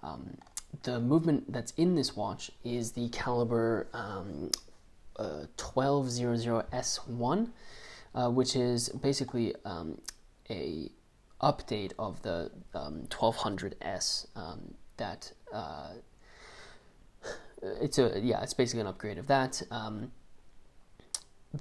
Um, 0.03 0.37
the 0.83 0.99
movement 0.99 1.51
that's 1.51 1.71
in 1.77 1.95
this 1.95 2.15
watch 2.15 2.51
is 2.63 2.91
the 2.91 3.09
caliber 3.09 3.87
um, 3.93 4.51
uh, 5.17 5.45
1200S1, 5.57 7.49
uh, 8.13 8.29
which 8.29 8.55
is 8.55 8.89
basically 8.89 9.55
um, 9.65 9.99
a 10.49 10.91
update 11.41 11.93
of 11.97 12.21
the 12.21 12.51
1200S 12.73 14.27
um, 14.35 14.43
um, 14.43 14.73
that 14.97 15.31
uh, 15.53 15.93
it's 17.81 17.97
a 17.97 18.19
yeah 18.21 18.41
it's 18.41 18.53
basically 18.53 18.81
an 18.81 18.87
upgrade 18.87 19.17
of 19.17 19.27
that 19.27 19.61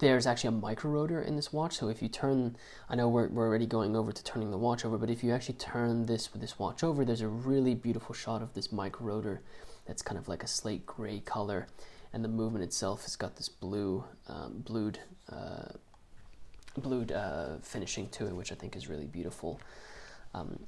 there's 0.00 0.26
actually 0.26 0.48
a 0.48 0.52
micro 0.52 0.90
rotor 0.90 1.20
in 1.20 1.36
this 1.36 1.52
watch. 1.52 1.76
So 1.76 1.88
if 1.88 2.02
you 2.02 2.08
turn, 2.08 2.56
I 2.88 2.96
know 2.96 3.08
we're, 3.08 3.28
we're 3.28 3.46
already 3.46 3.66
going 3.66 3.94
over 3.96 4.12
to 4.12 4.24
turning 4.24 4.50
the 4.50 4.58
watch 4.58 4.84
over, 4.84 4.98
but 4.98 5.10
if 5.10 5.22
you 5.22 5.32
actually 5.32 5.56
turn 5.56 6.06
this 6.06 6.32
with 6.32 6.40
this 6.40 6.58
watch 6.58 6.82
over, 6.82 7.04
there's 7.04 7.20
a 7.20 7.28
really 7.28 7.74
beautiful 7.74 8.14
shot 8.14 8.42
of 8.42 8.54
this 8.54 8.72
micro 8.72 9.06
rotor 9.06 9.40
that's 9.86 10.02
kind 10.02 10.18
of 10.18 10.28
like 10.28 10.42
a 10.42 10.46
slate 10.46 10.86
gray 10.86 11.20
color, 11.20 11.66
and 12.12 12.24
the 12.24 12.28
movement 12.28 12.64
itself 12.64 13.02
has 13.02 13.16
got 13.16 13.36
this 13.36 13.48
blue, 13.48 14.04
um, 14.28 14.62
blued, 14.64 14.98
uh, 15.30 15.68
blued 16.76 17.12
uh, 17.12 17.56
finishing 17.62 18.08
to 18.08 18.26
it, 18.26 18.34
which 18.34 18.50
I 18.50 18.54
think 18.54 18.76
is 18.76 18.88
really 18.88 19.06
beautiful. 19.06 19.60
Um, 20.34 20.58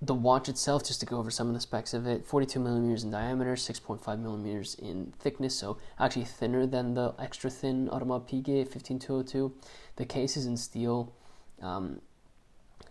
the 0.00 0.14
watch 0.14 0.48
itself, 0.48 0.86
just 0.86 1.00
to 1.00 1.06
go 1.06 1.18
over 1.18 1.30
some 1.30 1.48
of 1.48 1.54
the 1.54 1.60
specs 1.60 1.92
of 1.92 2.06
it, 2.06 2.24
42 2.24 2.60
millimeters 2.60 3.02
in 3.02 3.10
diameter, 3.10 3.54
6.5 3.54 4.20
millimeters 4.20 4.76
in 4.76 5.12
thickness, 5.18 5.56
so 5.56 5.78
actually 5.98 6.24
thinner 6.24 6.66
than 6.66 6.94
the 6.94 7.14
extra 7.18 7.50
thin 7.50 7.88
Audemars 7.88 8.28
Piguet 8.28 8.68
15202. 8.68 9.52
The 9.96 10.04
case 10.04 10.36
is 10.36 10.46
in 10.46 10.56
steel, 10.56 11.12
um, 11.60 12.00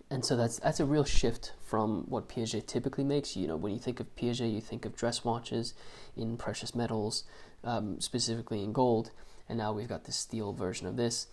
and 0.09 0.25
so 0.25 0.35
that's 0.35 0.59
that's 0.59 0.81
a 0.81 0.85
real 0.85 1.05
shift 1.05 1.53
from 1.63 2.03
what 2.09 2.27
Piaget 2.27 2.67
typically 2.67 3.05
makes. 3.05 3.37
You 3.37 3.47
know, 3.47 3.55
when 3.55 3.71
you 3.71 3.79
think 3.79 4.01
of 4.01 4.13
Piaget, 4.17 4.53
you 4.53 4.61
think 4.61 4.85
of 4.85 4.95
dress 4.95 5.23
watches 5.23 5.73
in 6.17 6.35
precious 6.35 6.75
metals, 6.75 7.23
um, 7.63 8.01
specifically 8.01 8.63
in 8.63 8.73
gold, 8.73 9.11
and 9.47 9.57
now 9.57 9.71
we've 9.71 9.87
got 9.87 10.03
the 10.03 10.11
steel 10.11 10.51
version 10.51 10.87
of 10.87 10.97
this. 10.97 11.27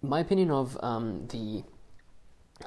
My 0.00 0.20
opinion 0.20 0.50
of 0.50 0.78
um, 0.82 1.26
the 1.28 1.64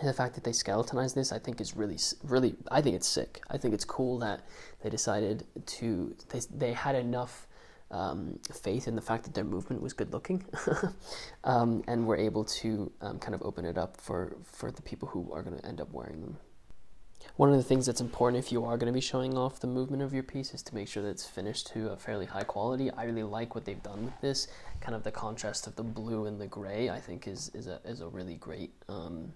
the 0.04 0.14
fact 0.14 0.36
that 0.36 0.44
they 0.44 0.52
skeletonized 0.52 1.16
this, 1.16 1.32
I 1.32 1.40
think, 1.40 1.60
is 1.60 1.76
really, 1.76 1.98
really. 2.24 2.56
I 2.72 2.82
think 2.82 2.96
it's 2.96 3.08
sick. 3.08 3.42
I 3.50 3.58
think 3.58 3.74
it's 3.74 3.86
cool 3.86 4.20
that 4.20 4.42
they 4.84 4.90
decided 4.90 5.46
to. 5.66 6.16
They 6.30 6.42
they 6.56 6.74
had 6.74 6.96
enough 6.96 7.48
um, 7.92 8.40
faith 8.54 8.88
in 8.88 8.96
the 8.96 9.02
fact 9.02 9.24
that 9.24 9.34
their 9.34 9.44
movement 9.44 9.82
was 9.82 9.94
good 9.94 10.14
looking, 10.14 10.46
um, 11.44 11.84
and 11.88 12.06
were 12.06 12.18
able 12.18 12.44
to 12.46 12.92
um, 13.02 13.20
kind 13.20 13.34
of 13.34 13.42
open 13.42 13.66
it 13.66 13.78
up 13.78 13.98
for 13.98 14.38
for 14.44 14.72
the 14.72 14.82
people 14.82 15.08
who 15.08 15.32
are 15.34 15.42
going 15.42 15.58
to 15.58 15.66
end 15.66 15.82
up 15.82 15.92
wearing 15.92 16.22
them. 16.22 16.38
One 17.36 17.50
of 17.50 17.58
the 17.58 17.64
things 17.64 17.86
that's 17.86 18.02
important 18.02 18.44
if 18.44 18.52
you 18.52 18.66
are 18.66 18.78
going 18.78 18.92
to 18.92 18.94
be 18.94 19.02
showing 19.02 19.38
off 19.38 19.60
the 19.60 19.68
movement 19.68 20.04
of 20.04 20.14
your 20.14 20.24
piece 20.24 20.54
is 20.54 20.62
to 20.64 20.76
make 20.76 20.88
sure 20.88 21.02
that 21.04 21.10
it's 21.10 21.26
finished 21.26 21.68
to 21.68 21.90
a 21.90 21.98
fairly 21.98 22.26
high 22.26 22.44
quality. 22.44 22.92
I 22.92 23.06
really 23.06 23.24
like 23.24 23.56
what 23.56 23.66
they've 23.66 23.82
done 23.82 24.06
with 24.06 24.20
this. 24.22 24.48
Kind 24.82 24.94
of 24.94 25.04
the 25.04 25.12
contrast 25.12 25.66
of 25.66 25.76
the 25.76 25.84
blue 25.84 26.26
and 26.26 26.40
the 26.40 26.48
gray, 26.48 26.90
I 26.90 27.00
think, 27.00 27.28
is 27.28 27.50
is 27.54 27.68
a 27.68 27.80
is 27.86 28.02
a 28.02 28.08
really 28.08 28.36
great 28.36 28.74
um, 28.88 29.34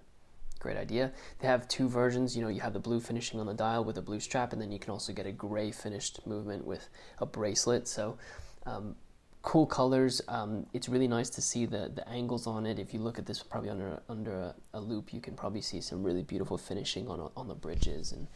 great 0.64 0.76
idea. 0.78 1.12
They 1.40 1.46
have 1.46 1.68
two 1.68 1.88
versions. 1.90 2.34
You 2.34 2.42
know, 2.42 2.48
you 2.48 2.62
have 2.62 2.72
the 2.72 2.80
blue 2.88 2.98
finishing 2.98 3.38
on 3.38 3.46
the 3.46 3.52
dial 3.54 3.84
with 3.84 3.98
a 3.98 4.02
blue 4.02 4.18
strap, 4.18 4.54
and 4.54 4.60
then 4.62 4.72
you 4.72 4.78
can 4.78 4.92
also 4.92 5.12
get 5.12 5.26
a 5.26 5.32
gray 5.32 5.70
finished 5.70 6.26
movement 6.26 6.64
with 6.64 6.88
a 7.18 7.26
bracelet. 7.26 7.86
So, 7.86 8.16
um, 8.64 8.96
cool 9.42 9.66
colors. 9.66 10.22
Um, 10.26 10.66
it's 10.72 10.88
really 10.88 11.06
nice 11.06 11.28
to 11.36 11.42
see 11.42 11.66
the 11.66 11.92
the 11.94 12.08
angles 12.08 12.46
on 12.46 12.64
it. 12.64 12.78
If 12.78 12.94
you 12.94 13.00
look 13.00 13.18
at 13.18 13.26
this 13.26 13.42
probably 13.42 13.68
under 13.68 14.02
under 14.08 14.32
a, 14.32 14.54
a 14.72 14.80
loupe, 14.80 15.12
you 15.12 15.20
can 15.20 15.34
probably 15.34 15.60
see 15.60 15.82
some 15.82 16.02
really 16.02 16.22
beautiful 16.22 16.56
finishing 16.56 17.08
on 17.08 17.30
on 17.36 17.46
the 17.46 17.58
bridges 17.66 18.12
and 18.12 18.26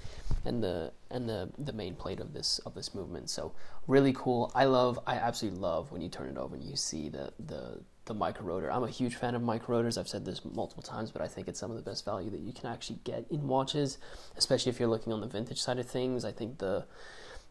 and 0.44 0.62
the 0.62 0.92
and 1.11 1.26
the 1.26 1.49
the 1.58 1.73
main 1.73 1.94
plate 1.94 2.20
of 2.20 2.35
this 2.35 2.61
of 2.66 2.75
this 2.75 2.94
movement. 2.94 3.30
So 3.30 3.54
really 3.87 4.12
cool. 4.12 4.52
I 4.54 4.66
love. 4.66 5.00
I 5.06 5.14
absolutely 5.14 5.61
love 5.61 5.90
when 5.92 6.02
you 6.02 6.11
turn 6.11 6.28
it 6.28 6.37
over 6.37 6.56
and 6.56 6.64
you 6.64 6.76
see 6.76 7.08
the 7.08 7.32
the 7.52 7.80
the 8.08 8.14
micro 8.14 8.44
rotor. 8.44 8.72
I'm 8.72 8.82
a 8.82 8.90
huge 8.90 9.14
fan 9.14 9.34
of 9.34 9.42
micro 9.42 9.76
rotors. 9.76 9.96
I've 9.96 10.08
said 10.08 10.24
this 10.24 10.44
multiple 10.44 10.82
times, 10.82 11.10
but 11.12 11.22
I 11.22 11.28
think 11.28 11.46
it's 11.46 11.60
some 11.60 11.70
of 11.70 11.76
the 11.76 11.82
best 11.82 12.04
value 12.04 12.30
that 12.30 12.40
you 12.40 12.52
can 12.52 12.66
actually 12.66 12.98
get 13.04 13.26
in 13.30 13.46
watches, 13.46 13.98
especially 14.36 14.70
if 14.70 14.80
you're 14.80 14.88
looking 14.88 15.12
on 15.12 15.20
the 15.20 15.26
vintage 15.28 15.60
side 15.60 15.78
of 15.78 15.86
things. 15.86 16.24
I 16.24 16.32
think 16.32 16.58
the 16.58 16.84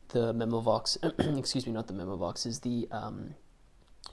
the 0.09 0.33
Memovox, 0.33 0.97
excuse 1.39 1.65
me, 1.65 1.73
not 1.73 1.87
the 1.87 1.93
Memovox, 1.93 2.45
is 2.45 2.59
the 2.61 2.87
um, 2.91 3.35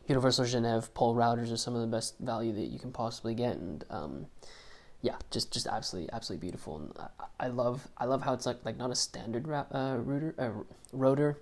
Universal 0.06 0.44
Genève 0.46 0.90
Polerouters 0.90 1.52
are 1.52 1.56
some 1.56 1.74
of 1.74 1.80
the 1.80 1.86
best 1.86 2.18
value 2.18 2.52
that 2.52 2.66
you 2.66 2.78
can 2.78 2.92
possibly 2.92 3.34
get, 3.34 3.56
and 3.56 3.84
um, 3.90 4.26
yeah, 5.02 5.16
just 5.30 5.52
just 5.52 5.66
absolutely 5.66 6.12
absolutely 6.12 6.44
beautiful. 6.44 6.76
And 6.76 6.92
I, 6.98 7.46
I, 7.46 7.48
love 7.48 7.88
I 7.98 8.04
love 8.04 8.22
how 8.22 8.34
it's 8.34 8.46
like 8.46 8.64
like 8.64 8.76
not 8.76 8.90
a 8.90 8.94
standard 8.94 9.48
ra- 9.48 9.66
uh, 9.72 9.96
router, 9.98 10.34
uh, 10.38 10.50
rotor. 10.92 11.38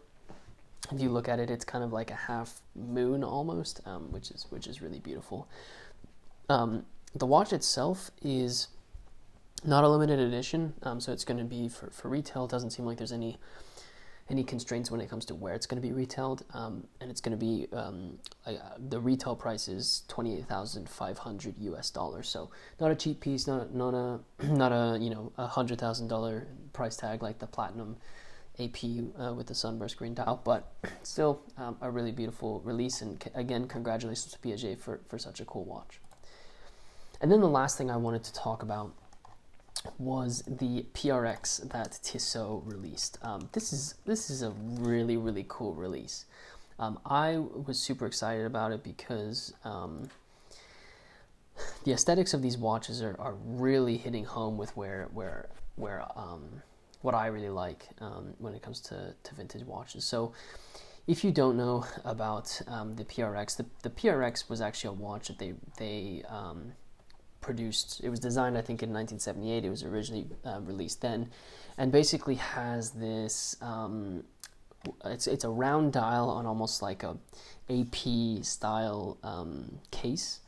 If 0.90 1.00
you 1.00 1.10
look 1.10 1.28
at 1.28 1.38
it, 1.38 1.50
it's 1.50 1.64
kind 1.64 1.84
of 1.84 1.92
like 1.92 2.10
a 2.10 2.16
half 2.16 2.60
moon 2.74 3.22
almost, 3.22 3.80
um, 3.86 4.10
which 4.10 4.30
is 4.30 4.46
which 4.50 4.66
is 4.66 4.82
really 4.82 4.98
beautiful. 4.98 5.48
Um, 6.48 6.84
the 7.14 7.26
watch 7.26 7.52
itself 7.52 8.10
is 8.22 8.68
not 9.64 9.84
a 9.84 9.88
limited 9.88 10.18
edition, 10.18 10.74
um, 10.82 11.00
so 11.00 11.12
it's 11.12 11.24
going 11.24 11.38
to 11.38 11.44
be 11.44 11.68
for, 11.68 11.90
for 11.90 12.08
retail. 12.08 12.44
It 12.44 12.50
doesn't 12.50 12.70
seem 12.70 12.84
like 12.84 12.98
there's 12.98 13.12
any 13.12 13.38
any 14.30 14.44
constraints 14.44 14.90
when 14.90 15.00
it 15.00 15.10
comes 15.10 15.24
to 15.26 15.34
where 15.34 15.52
it's 15.52 15.66
going 15.66 15.80
to 15.80 15.86
be 15.86 15.92
retailed, 15.92 16.44
um, 16.54 16.86
and 17.00 17.10
it's 17.10 17.20
going 17.20 17.38
to 17.38 17.44
be 17.44 17.66
um, 17.72 18.18
uh, 18.46 18.52
the 18.88 18.98
retail 18.98 19.36
price 19.36 19.68
is 19.68 20.02
twenty 20.08 20.36
eight 20.36 20.46
thousand 20.46 20.88
five 20.88 21.18
hundred 21.18 21.54
U.S. 21.58 21.90
dollars. 21.90 22.28
So 22.28 22.50
not 22.80 22.90
a 22.90 22.94
cheap 22.94 23.20
piece, 23.20 23.46
not 23.46 23.74
not 23.74 23.94
a 23.94 24.20
not 24.46 24.72
a 24.72 24.98
you 25.00 25.10
know 25.10 25.32
a 25.38 25.46
hundred 25.46 25.78
thousand 25.78 26.08
dollar 26.08 26.46
price 26.72 26.96
tag 26.96 27.22
like 27.22 27.38
the 27.38 27.46
platinum 27.46 27.96
AP 28.64 29.20
uh, 29.20 29.34
with 29.34 29.46
the 29.46 29.54
sunburst 29.54 29.96
green 29.96 30.14
dial, 30.14 30.40
but 30.44 30.72
still 31.02 31.42
um, 31.56 31.76
a 31.80 31.90
really 31.90 32.12
beautiful 32.12 32.60
release. 32.64 33.02
And 33.02 33.22
c- 33.22 33.30
again, 33.34 33.66
congratulations 33.66 34.32
to 34.32 34.38
Piaget 34.38 34.78
for 34.78 35.00
for 35.08 35.18
such 35.18 35.40
a 35.40 35.44
cool 35.44 35.64
watch. 35.64 36.00
And 37.20 37.30
then 37.30 37.40
the 37.40 37.48
last 37.48 37.78
thing 37.78 37.90
I 37.90 37.96
wanted 37.96 38.24
to 38.24 38.32
talk 38.32 38.62
about 38.62 38.92
was 39.98 40.42
the 40.46 40.84
PRX 40.94 41.68
that 41.70 41.98
Tissot 42.02 42.62
released. 42.64 43.18
Um, 43.22 43.48
this 43.52 43.72
is 43.72 43.94
this 44.06 44.30
is 44.30 44.42
a 44.42 44.50
really 44.50 45.16
really 45.16 45.44
cool 45.48 45.74
release. 45.74 46.26
Um, 46.78 46.98
I 47.04 47.38
was 47.38 47.78
super 47.78 48.06
excited 48.06 48.44
about 48.44 48.72
it 48.72 48.82
because 48.82 49.54
um, 49.64 50.08
the 51.84 51.92
aesthetics 51.92 52.34
of 52.34 52.42
these 52.42 52.58
watches 52.58 53.02
are, 53.02 53.16
are 53.18 53.34
really 53.44 53.96
hitting 53.96 54.24
home 54.24 54.56
with 54.56 54.76
where 54.76 55.08
where 55.12 55.48
where 55.76 56.04
um, 56.16 56.62
what 57.02 57.14
I 57.14 57.26
really 57.26 57.50
like 57.50 57.88
um, 58.00 58.34
when 58.38 58.54
it 58.54 58.62
comes 58.62 58.80
to, 58.80 59.14
to 59.22 59.34
vintage 59.34 59.64
watches. 59.64 60.04
So. 60.04 60.32
If 61.04 61.24
you 61.24 61.32
don't 61.32 61.56
know 61.56 61.84
about 62.04 62.62
um, 62.68 62.94
the 62.94 63.04
PRX, 63.04 63.56
the, 63.56 63.66
the 63.82 63.90
PRX 63.90 64.48
was 64.48 64.60
actually 64.60 64.90
a 64.90 65.00
watch 65.00 65.26
that 65.26 65.38
they 65.40 65.54
they 65.76 66.22
produced. 67.42 68.00
It 68.02 68.08
was 68.08 68.18
designed, 68.18 68.56
I 68.56 68.62
think, 68.62 68.82
in 68.82 68.90
1978. 68.90 69.66
It 69.66 69.68
was 69.68 69.82
originally 69.82 70.26
uh, 70.46 70.60
released 70.62 71.02
then, 71.02 71.28
and 71.76 71.92
basically 71.92 72.36
has 72.36 72.92
this. 72.92 73.56
Um, 73.60 74.24
it's 75.04 75.26
it's 75.26 75.44
a 75.44 75.50
round 75.50 75.92
dial 75.92 76.30
on 76.30 76.46
almost 76.46 76.80
like 76.80 77.02
a 77.02 77.18
AP 77.68 78.42
style 78.42 79.18
um, 79.22 79.78
case. 79.90 80.40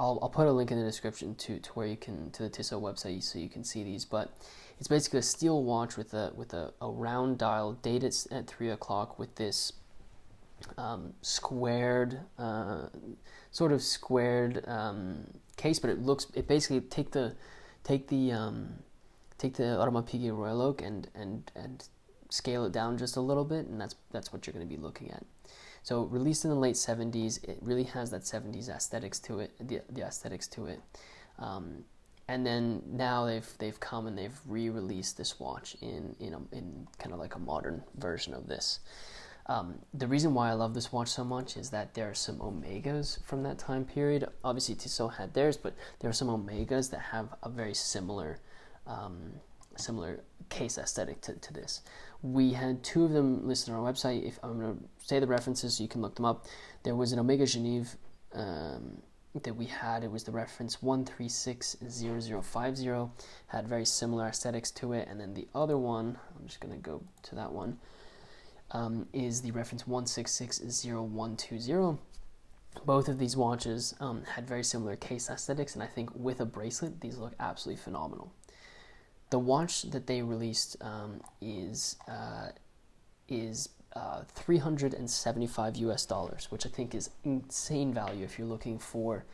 I'll, 0.00 0.18
I'll 0.22 0.30
put 0.30 0.46
a 0.46 0.52
link 0.52 0.70
in 0.70 0.78
the 0.78 0.84
description 0.84 1.34
to, 1.36 1.58
to 1.58 1.70
where 1.72 1.86
you 1.86 1.96
can 1.96 2.30
to 2.30 2.42
the 2.42 2.48
Tissot 2.48 2.80
website 2.80 3.22
so 3.22 3.38
you 3.38 3.50
can 3.50 3.62
see 3.62 3.84
these. 3.84 4.06
But 4.06 4.30
it's 4.78 4.88
basically 4.88 5.18
a 5.18 5.22
steel 5.22 5.62
watch 5.62 5.98
with 5.98 6.14
a 6.14 6.32
with 6.34 6.54
a, 6.54 6.72
a 6.80 6.90
round 6.90 7.36
dial 7.36 7.74
dated 7.74 8.16
at 8.30 8.46
three 8.46 8.70
o'clock 8.70 9.18
with 9.18 9.34
this 9.34 9.74
um, 10.78 11.12
squared, 11.20 12.20
uh, 12.38 12.86
sort 13.50 13.72
of 13.72 13.82
squared 13.82 14.66
um, 14.66 15.26
case, 15.58 15.78
but 15.78 15.90
it 15.90 16.00
looks 16.00 16.26
it 16.34 16.48
basically 16.48 16.80
take 16.80 17.10
the 17.10 17.36
take 17.84 18.08
the 18.08 18.32
um, 18.32 18.70
take 19.36 19.54
the 19.54 19.76
Piguet 20.06 20.34
Royal 20.34 20.62
Oak 20.62 20.80
and 20.80 21.08
and 21.14 21.52
and 21.54 21.86
scale 22.30 22.64
it 22.64 22.72
down 22.72 22.96
just 22.96 23.16
a 23.16 23.20
little 23.20 23.44
bit, 23.44 23.66
and 23.66 23.78
that's 23.78 23.96
that's 24.12 24.32
what 24.32 24.46
you're 24.46 24.54
going 24.54 24.66
to 24.66 24.74
be 24.74 24.80
looking 24.80 25.10
at. 25.10 25.26
So 25.82 26.02
released 26.04 26.44
in 26.44 26.50
the 26.50 26.56
late 26.56 26.76
70s, 26.76 27.42
it 27.44 27.58
really 27.62 27.84
has 27.84 28.10
that 28.10 28.22
70s 28.22 28.68
aesthetics 28.68 29.18
to 29.20 29.40
it, 29.40 29.52
the, 29.60 29.80
the 29.90 30.02
aesthetics 30.02 30.46
to 30.48 30.66
it. 30.66 30.80
Um, 31.38 31.84
and 32.28 32.46
then 32.46 32.82
now 32.86 33.26
they've 33.26 33.48
they've 33.58 33.80
come 33.80 34.06
and 34.06 34.16
they've 34.16 34.38
re-released 34.46 35.16
this 35.16 35.40
watch 35.40 35.76
in 35.80 36.14
in 36.20 36.34
a, 36.34 36.56
in 36.56 36.86
kind 36.98 37.12
of 37.12 37.18
like 37.18 37.34
a 37.34 37.40
modern 37.40 37.82
version 37.96 38.34
of 38.34 38.46
this. 38.46 38.78
Um, 39.46 39.80
the 39.92 40.06
reason 40.06 40.32
why 40.32 40.50
I 40.50 40.52
love 40.52 40.74
this 40.74 40.92
watch 40.92 41.08
so 41.08 41.24
much 41.24 41.56
is 41.56 41.70
that 41.70 41.94
there 41.94 42.08
are 42.08 42.14
some 42.14 42.36
Omegas 42.36 43.20
from 43.24 43.42
that 43.42 43.58
time 43.58 43.84
period. 43.84 44.28
Obviously, 44.44 44.76
Tissot 44.76 45.14
had 45.14 45.34
theirs, 45.34 45.56
but 45.56 45.74
there 45.98 46.08
are 46.08 46.12
some 46.12 46.28
Omegas 46.28 46.90
that 46.92 47.00
have 47.00 47.34
a 47.42 47.48
very 47.48 47.74
similar, 47.74 48.38
um, 48.86 49.32
similar 49.76 50.20
case 50.50 50.78
aesthetic 50.78 51.20
to, 51.22 51.32
to 51.32 51.52
this. 51.52 51.82
We 52.22 52.52
had 52.52 52.82
two 52.82 53.04
of 53.04 53.12
them 53.12 53.46
listed 53.46 53.72
on 53.72 53.80
our 53.80 53.92
website. 53.92 54.26
If 54.26 54.38
I'm 54.42 54.58
going 54.58 54.76
to 54.76 55.06
say 55.06 55.20
the 55.20 55.26
references, 55.26 55.76
so 55.76 55.82
you 55.82 55.88
can 55.88 56.02
look 56.02 56.16
them 56.16 56.24
up. 56.24 56.46
There 56.82 56.94
was 56.94 57.12
an 57.12 57.18
Omega 57.18 57.44
Genève 57.44 57.96
um, 58.34 59.02
that 59.42 59.54
we 59.54 59.66
had. 59.66 60.04
It 60.04 60.10
was 60.10 60.24
the 60.24 60.32
reference 60.32 60.82
one 60.82 61.04
three 61.04 61.28
six 61.28 61.76
zero 61.88 62.20
zero 62.20 62.42
five 62.42 62.76
zero. 62.76 63.12
Had 63.46 63.66
very 63.66 63.86
similar 63.86 64.26
aesthetics 64.26 64.70
to 64.72 64.92
it, 64.92 65.08
and 65.08 65.20
then 65.20 65.34
the 65.34 65.48
other 65.54 65.78
one. 65.78 66.18
I'm 66.38 66.46
just 66.46 66.60
going 66.60 66.74
to 66.74 66.80
go 66.80 67.02
to 67.22 67.34
that 67.36 67.52
one 67.52 67.78
um, 68.72 69.06
is 69.12 69.42
the 69.42 69.50
reference 69.50 69.84
1660120. 69.84 71.98
Both 72.86 73.08
of 73.08 73.18
these 73.18 73.36
watches 73.36 73.96
um, 73.98 74.22
had 74.24 74.46
very 74.46 74.62
similar 74.62 74.94
case 74.96 75.28
aesthetics, 75.28 75.74
and 75.74 75.82
I 75.82 75.86
think 75.86 76.10
with 76.14 76.40
a 76.40 76.44
bracelet, 76.44 77.00
these 77.00 77.18
look 77.18 77.34
absolutely 77.40 77.82
phenomenal. 77.82 78.32
The 79.30 79.38
watch 79.38 79.82
that 79.82 80.06
they 80.06 80.22
released 80.22 80.76
um, 80.80 81.20
is 81.40 81.96
uh, 82.08 82.48
is 83.28 83.68
uh, 83.94 84.22
375 84.34 85.76
US 85.76 86.06
dollars, 86.06 86.48
which 86.50 86.66
I 86.66 86.68
think 86.68 86.94
is 86.94 87.10
insane 87.24 87.94
value 87.94 88.24
if 88.24 88.38
you're 88.38 88.48
looking 88.48 88.78
for 88.78 89.24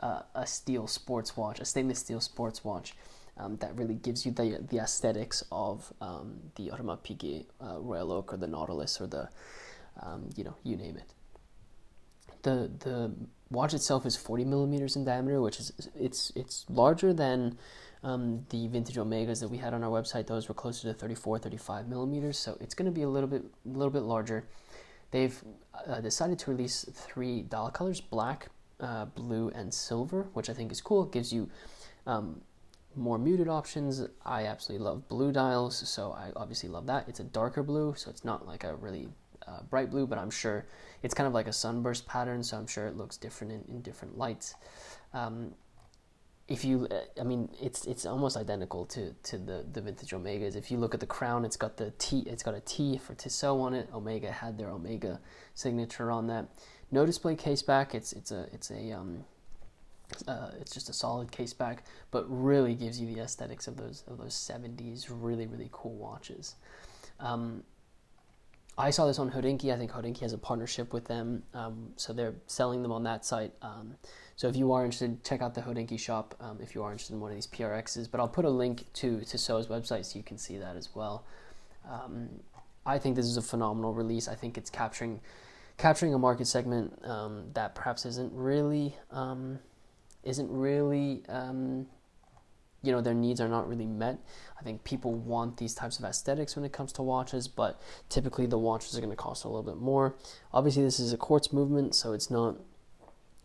uh, 0.00 0.22
a 0.34 0.46
steel 0.46 0.86
sports 0.86 1.36
watch, 1.36 1.60
a 1.60 1.64
stainless 1.64 1.98
steel 1.98 2.20
sports 2.20 2.64
watch 2.64 2.94
um, 3.38 3.56
that 3.56 3.76
really 3.76 3.94
gives 3.94 4.26
you 4.26 4.32
the 4.32 4.64
the 4.68 4.78
aesthetics 4.78 5.44
of 5.50 5.92
um, 6.00 6.40
the 6.56 6.68
Audemars 6.70 6.98
Piguet 6.98 7.46
uh, 7.60 7.78
Royal 7.78 8.12
Oak 8.12 8.32
or 8.32 8.36
the 8.36 8.46
Nautilus 8.46 9.00
or 9.00 9.06
the 9.06 9.28
um, 10.02 10.30
you 10.36 10.44
know 10.44 10.54
you 10.62 10.76
name 10.76 10.96
it. 10.96 11.14
The 12.42 12.70
the 12.78 13.12
watch 13.50 13.74
itself 13.74 14.04
is 14.04 14.16
40 14.16 14.44
millimeters 14.44 14.96
in 14.96 15.04
diameter, 15.04 15.40
which 15.40 15.60
is 15.60 15.72
it's 15.98 16.32
it's 16.34 16.66
larger 16.68 17.12
than 17.12 17.58
um, 18.02 18.44
the 18.50 18.68
vintage 18.68 18.96
Omegas 18.96 19.40
that 19.40 19.48
we 19.48 19.58
had 19.58 19.74
on 19.74 19.82
our 19.82 19.90
website. 19.90 20.26
Those 20.26 20.48
were 20.48 20.54
closer 20.54 20.88
to 20.88 20.94
34, 20.94 21.38
35 21.38 21.88
millimeters, 21.88 22.38
so 22.38 22.56
it's 22.60 22.74
going 22.74 22.86
to 22.86 22.92
be 22.92 23.02
a 23.02 23.08
little 23.08 23.28
bit 23.28 23.44
a 23.44 23.76
little 23.76 23.90
bit 23.90 24.02
larger. 24.02 24.44
They've 25.10 25.42
uh, 25.86 26.00
decided 26.00 26.38
to 26.40 26.50
release 26.50 26.84
three 26.92 27.42
dial 27.42 27.70
colors: 27.70 28.00
black, 28.00 28.48
uh, 28.80 29.06
blue, 29.06 29.50
and 29.54 29.72
silver, 29.72 30.28
which 30.34 30.50
I 30.50 30.52
think 30.52 30.70
is 30.72 30.80
cool. 30.80 31.04
It 31.04 31.12
gives 31.12 31.32
you 31.32 31.48
um, 32.06 32.40
more 32.94 33.18
muted 33.18 33.48
options. 33.48 34.02
I 34.24 34.46
absolutely 34.46 34.84
love 34.84 35.08
blue 35.08 35.32
dials, 35.32 35.76
so 35.88 36.12
I 36.12 36.30
obviously 36.36 36.68
love 36.68 36.86
that. 36.86 37.08
It's 37.08 37.20
a 37.20 37.24
darker 37.24 37.62
blue, 37.62 37.94
so 37.96 38.10
it's 38.10 38.24
not 38.24 38.46
like 38.46 38.64
a 38.64 38.76
really 38.76 39.08
uh, 39.46 39.62
bright 39.70 39.90
blue, 39.90 40.06
but 40.06 40.18
I'm 40.18 40.30
sure 40.30 40.66
it's 41.02 41.14
kind 41.14 41.26
of 41.26 41.32
like 41.32 41.46
a 41.46 41.52
sunburst 41.52 42.06
pattern, 42.06 42.42
so 42.42 42.56
I'm 42.56 42.66
sure 42.66 42.86
it 42.86 42.96
looks 42.96 43.16
different 43.16 43.52
in, 43.52 43.64
in 43.68 43.82
different 43.82 44.18
lights. 44.18 44.54
Um, 45.14 45.54
if 46.48 46.64
you, 46.64 46.88
I 47.20 47.24
mean, 47.24 47.50
it's 47.60 47.84
it's 47.84 48.06
almost 48.06 48.36
identical 48.36 48.86
to, 48.86 49.14
to 49.24 49.38
the, 49.38 49.66
the 49.70 49.82
vintage 49.82 50.10
Omegas. 50.10 50.56
If 50.56 50.70
you 50.70 50.78
look 50.78 50.94
at 50.94 51.00
the 51.00 51.06
crown, 51.06 51.44
it's 51.44 51.58
got 51.58 51.76
the 51.76 51.92
T, 51.98 52.20
it's 52.20 52.42
got 52.42 52.54
a 52.54 52.60
T 52.60 52.96
for 52.96 53.14
Tissot 53.14 53.60
on 53.60 53.74
it. 53.74 53.88
Omega 53.92 54.32
had 54.32 54.56
their 54.56 54.70
Omega 54.70 55.20
signature 55.54 56.10
on 56.10 56.26
that. 56.28 56.46
No 56.90 57.04
display 57.04 57.36
case 57.36 57.60
back. 57.60 57.94
It's 57.94 58.14
it's 58.14 58.30
a 58.30 58.46
it's 58.50 58.70
a 58.70 58.92
um, 58.92 59.24
uh, 60.26 60.52
it's 60.58 60.72
just 60.72 60.88
a 60.88 60.94
solid 60.94 61.30
case 61.30 61.52
back, 61.52 61.84
but 62.10 62.24
really 62.28 62.74
gives 62.74 62.98
you 62.98 63.14
the 63.14 63.20
aesthetics 63.20 63.68
of 63.68 63.76
those 63.76 64.04
of 64.06 64.16
those 64.16 64.34
70s 64.34 65.06
really 65.10 65.46
really 65.46 65.68
cool 65.70 65.94
watches. 65.96 66.54
Um, 67.20 67.62
I 68.78 68.88
saw 68.90 69.06
this 69.06 69.18
on 69.18 69.30
Hodinkee. 69.30 69.74
I 69.74 69.76
think 69.76 69.90
Hodinkee 69.90 70.20
has 70.20 70.32
a 70.32 70.38
partnership 70.38 70.94
with 70.94 71.04
them, 71.06 71.42
um, 71.52 71.90
so 71.96 72.14
they're 72.14 72.36
selling 72.46 72.82
them 72.82 72.92
on 72.92 73.02
that 73.02 73.26
site. 73.26 73.52
Um, 73.60 73.96
so 74.38 74.46
if 74.46 74.54
you 74.54 74.70
are 74.70 74.84
interested, 74.84 75.24
check 75.24 75.42
out 75.42 75.54
the 75.54 75.62
Hodinkee 75.62 75.98
shop 75.98 76.32
um, 76.38 76.60
if 76.62 76.72
you 76.72 76.84
are 76.84 76.92
interested 76.92 77.14
in 77.14 77.20
one 77.20 77.32
of 77.32 77.36
these 77.36 77.48
PRXs. 77.48 78.08
But 78.08 78.20
I'll 78.20 78.28
put 78.28 78.44
a 78.44 78.50
link 78.50 78.84
to 78.92 79.16
Tissot's 79.18 79.66
website 79.66 80.04
so 80.04 80.16
you 80.16 80.22
can 80.22 80.38
see 80.38 80.56
that 80.58 80.76
as 80.76 80.94
well. 80.94 81.24
Um, 81.90 82.28
I 82.86 82.98
think 82.98 83.16
this 83.16 83.26
is 83.26 83.36
a 83.36 83.42
phenomenal 83.42 83.92
release. 83.92 84.28
I 84.28 84.36
think 84.36 84.56
it's 84.56 84.70
capturing 84.70 85.20
capturing 85.76 86.14
a 86.14 86.18
market 86.20 86.46
segment 86.46 87.04
um, 87.04 87.50
that 87.54 87.74
perhaps 87.74 88.06
isn't 88.06 88.32
really 88.32 88.94
um, 89.10 89.58
isn't 90.22 90.48
really, 90.52 91.24
um, 91.28 91.88
you 92.84 92.92
know, 92.92 93.00
their 93.00 93.14
needs 93.14 93.40
are 93.40 93.48
not 93.48 93.68
really 93.68 93.86
met. 93.86 94.20
I 94.56 94.62
think 94.62 94.84
people 94.84 95.14
want 95.14 95.56
these 95.56 95.74
types 95.74 95.98
of 95.98 96.04
aesthetics 96.04 96.54
when 96.54 96.64
it 96.64 96.72
comes 96.72 96.92
to 96.92 97.02
watches, 97.02 97.48
but 97.48 97.82
typically 98.08 98.46
the 98.46 98.56
watches 98.56 98.96
are 98.96 99.00
going 99.00 99.10
to 99.10 99.16
cost 99.16 99.44
a 99.44 99.48
little 99.48 99.64
bit 99.64 99.78
more. 99.82 100.14
Obviously, 100.52 100.84
this 100.84 101.00
is 101.00 101.12
a 101.12 101.16
quartz 101.16 101.52
movement, 101.52 101.96
so 101.96 102.12
it's 102.12 102.30
not 102.30 102.54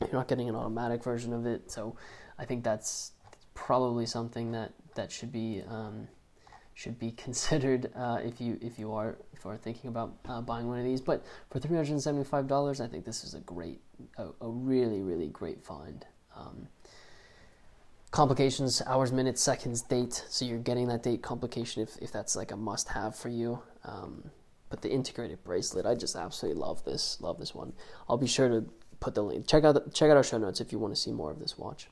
You're 0.01 0.13
not 0.13 0.27
getting 0.27 0.49
an 0.49 0.55
automatic 0.55 1.03
version 1.03 1.33
of 1.33 1.45
it, 1.45 1.71
so 1.71 1.95
I 2.37 2.45
think 2.45 2.63
that's 2.63 3.11
probably 3.53 4.05
something 4.05 4.51
that 4.51 4.73
that 4.95 5.11
should 5.11 5.31
be 5.31 5.63
um, 5.67 6.07
should 6.73 6.99
be 6.99 7.11
considered 7.25 7.91
uh, 7.95 8.19
if 8.23 8.41
you 8.41 8.57
if 8.61 8.79
you 8.79 8.93
are 8.93 9.17
if 9.33 9.43
you 9.45 9.51
are 9.51 9.57
thinking 9.57 9.89
about 9.89 10.15
uh, 10.27 10.41
buying 10.41 10.67
one 10.67 10.79
of 10.79 10.85
these. 10.85 11.01
But 11.01 11.25
for 11.49 11.59
three 11.59 11.75
hundred 11.75 11.91
and 11.91 12.01
seventy 12.01 12.25
five 12.25 12.47
dollars, 12.47 12.81
I 12.81 12.87
think 12.87 13.05
this 13.05 13.23
is 13.23 13.33
a 13.33 13.39
great, 13.39 13.81
a, 14.17 14.27
a 14.41 14.49
really 14.49 15.01
really 15.01 15.27
great 15.27 15.63
find. 15.63 16.05
Um, 16.35 16.67
complications, 18.11 18.81
hours, 18.85 19.11
minutes, 19.11 19.41
seconds, 19.41 19.81
date. 19.81 20.23
So 20.29 20.45
you're 20.45 20.59
getting 20.59 20.87
that 20.87 21.03
date 21.03 21.21
complication 21.21 21.81
if 21.81 21.97
if 22.01 22.11
that's 22.11 22.35
like 22.35 22.51
a 22.51 22.57
must 22.57 22.89
have 22.89 23.15
for 23.15 23.29
you. 23.29 23.61
Um, 23.85 24.31
but 24.69 24.81
the 24.81 24.89
integrated 24.89 25.43
bracelet, 25.43 25.85
I 25.85 25.93
just 25.93 26.15
absolutely 26.15 26.59
love 26.59 26.83
this. 26.83 27.21
Love 27.21 27.37
this 27.37 27.53
one. 27.53 27.73
I'll 28.09 28.17
be 28.17 28.25
sure 28.25 28.49
to 28.49 28.65
put 29.03 29.15
the 29.15 29.21
link. 29.21 29.47
Check 29.47 29.63
out 29.65 29.73
the, 29.73 29.91
check 29.91 30.09
out 30.09 30.17
our 30.17 30.23
show 30.23 30.37
notes 30.37 30.61
if 30.61 30.71
you 30.71 30.79
want 30.79 30.95
to 30.95 30.99
see 30.99 31.11
more 31.11 31.29
of 31.29 31.39
this 31.39 31.57
watch. 31.57 31.87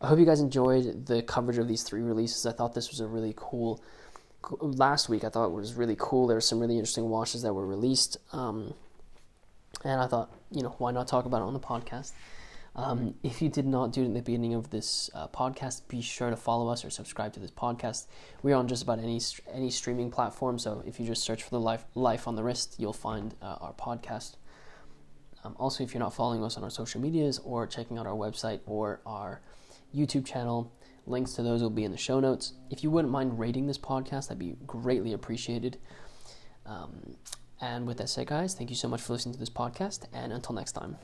I 0.00 0.08
hope 0.08 0.18
you 0.18 0.24
guys 0.24 0.40
enjoyed 0.40 1.06
the 1.06 1.22
coverage 1.22 1.58
of 1.58 1.68
these 1.68 1.82
three 1.82 2.02
releases. 2.02 2.46
I 2.46 2.52
thought 2.52 2.74
this 2.74 2.90
was 2.90 3.00
a 3.00 3.06
really 3.06 3.32
cool. 3.36 3.80
Last 4.60 5.08
week, 5.08 5.22
I 5.22 5.28
thought 5.28 5.46
it 5.46 5.52
was 5.52 5.74
really 5.74 5.96
cool. 5.98 6.26
There 6.26 6.36
were 6.36 6.40
some 6.40 6.58
really 6.58 6.76
interesting 6.76 7.08
watches 7.10 7.42
that 7.42 7.52
were 7.52 7.66
released, 7.66 8.16
um, 8.32 8.74
and 9.84 10.00
I 10.00 10.06
thought, 10.06 10.32
you 10.50 10.62
know, 10.62 10.74
why 10.78 10.90
not 10.90 11.06
talk 11.06 11.26
about 11.26 11.42
it 11.42 11.44
on 11.44 11.52
the 11.52 11.60
podcast? 11.60 12.12
Um, 12.74 13.14
if 13.22 13.42
you 13.42 13.48
did 13.48 13.66
not 13.66 13.92
do 13.92 14.02
it 14.02 14.06
in 14.06 14.14
the 14.14 14.22
beginning 14.22 14.54
of 14.54 14.70
this 14.70 15.10
uh, 15.14 15.28
podcast, 15.28 15.86
be 15.88 16.00
sure 16.00 16.30
to 16.30 16.36
follow 16.36 16.68
us 16.68 16.84
or 16.84 16.90
subscribe 16.90 17.34
to 17.34 17.40
this 17.40 17.50
podcast. 17.50 18.06
We're 18.42 18.56
on 18.56 18.68
just 18.68 18.82
about 18.82 18.98
any 19.00 19.20
any 19.52 19.70
streaming 19.70 20.10
platform, 20.10 20.58
so 20.58 20.82
if 20.86 20.98
you 20.98 21.06
just 21.06 21.22
search 21.22 21.42
for 21.42 21.50
the 21.50 21.60
life 21.60 21.84
life 21.94 22.26
on 22.26 22.36
the 22.36 22.42
wrist, 22.42 22.76
you'll 22.78 22.94
find 22.94 23.34
uh, 23.42 23.56
our 23.60 23.74
podcast. 23.74 24.36
Um, 25.44 25.56
also, 25.58 25.82
if 25.82 25.94
you're 25.94 26.00
not 26.00 26.14
following 26.14 26.44
us 26.44 26.56
on 26.56 26.64
our 26.64 26.70
social 26.70 27.00
medias 27.00 27.38
or 27.44 27.66
checking 27.66 27.98
out 27.98 28.06
our 28.06 28.14
website 28.14 28.60
or 28.66 29.00
our 29.06 29.40
YouTube 29.94 30.26
channel. 30.26 30.72
Links 31.06 31.32
to 31.32 31.42
those 31.42 31.62
will 31.62 31.70
be 31.70 31.84
in 31.84 31.92
the 31.92 31.98
show 31.98 32.20
notes. 32.20 32.52
If 32.70 32.84
you 32.84 32.90
wouldn't 32.90 33.12
mind 33.12 33.38
rating 33.38 33.66
this 33.66 33.78
podcast, 33.78 34.28
that'd 34.28 34.38
be 34.38 34.56
greatly 34.66 35.12
appreciated. 35.12 35.78
Um, 36.66 37.16
and 37.60 37.86
with 37.86 37.98
that 37.98 38.08
said, 38.08 38.26
guys, 38.26 38.54
thank 38.54 38.70
you 38.70 38.76
so 38.76 38.88
much 38.88 39.00
for 39.00 39.12
listening 39.12 39.34
to 39.34 39.40
this 39.40 39.50
podcast, 39.50 40.06
and 40.12 40.32
until 40.32 40.54
next 40.54 40.72
time. 40.72 40.96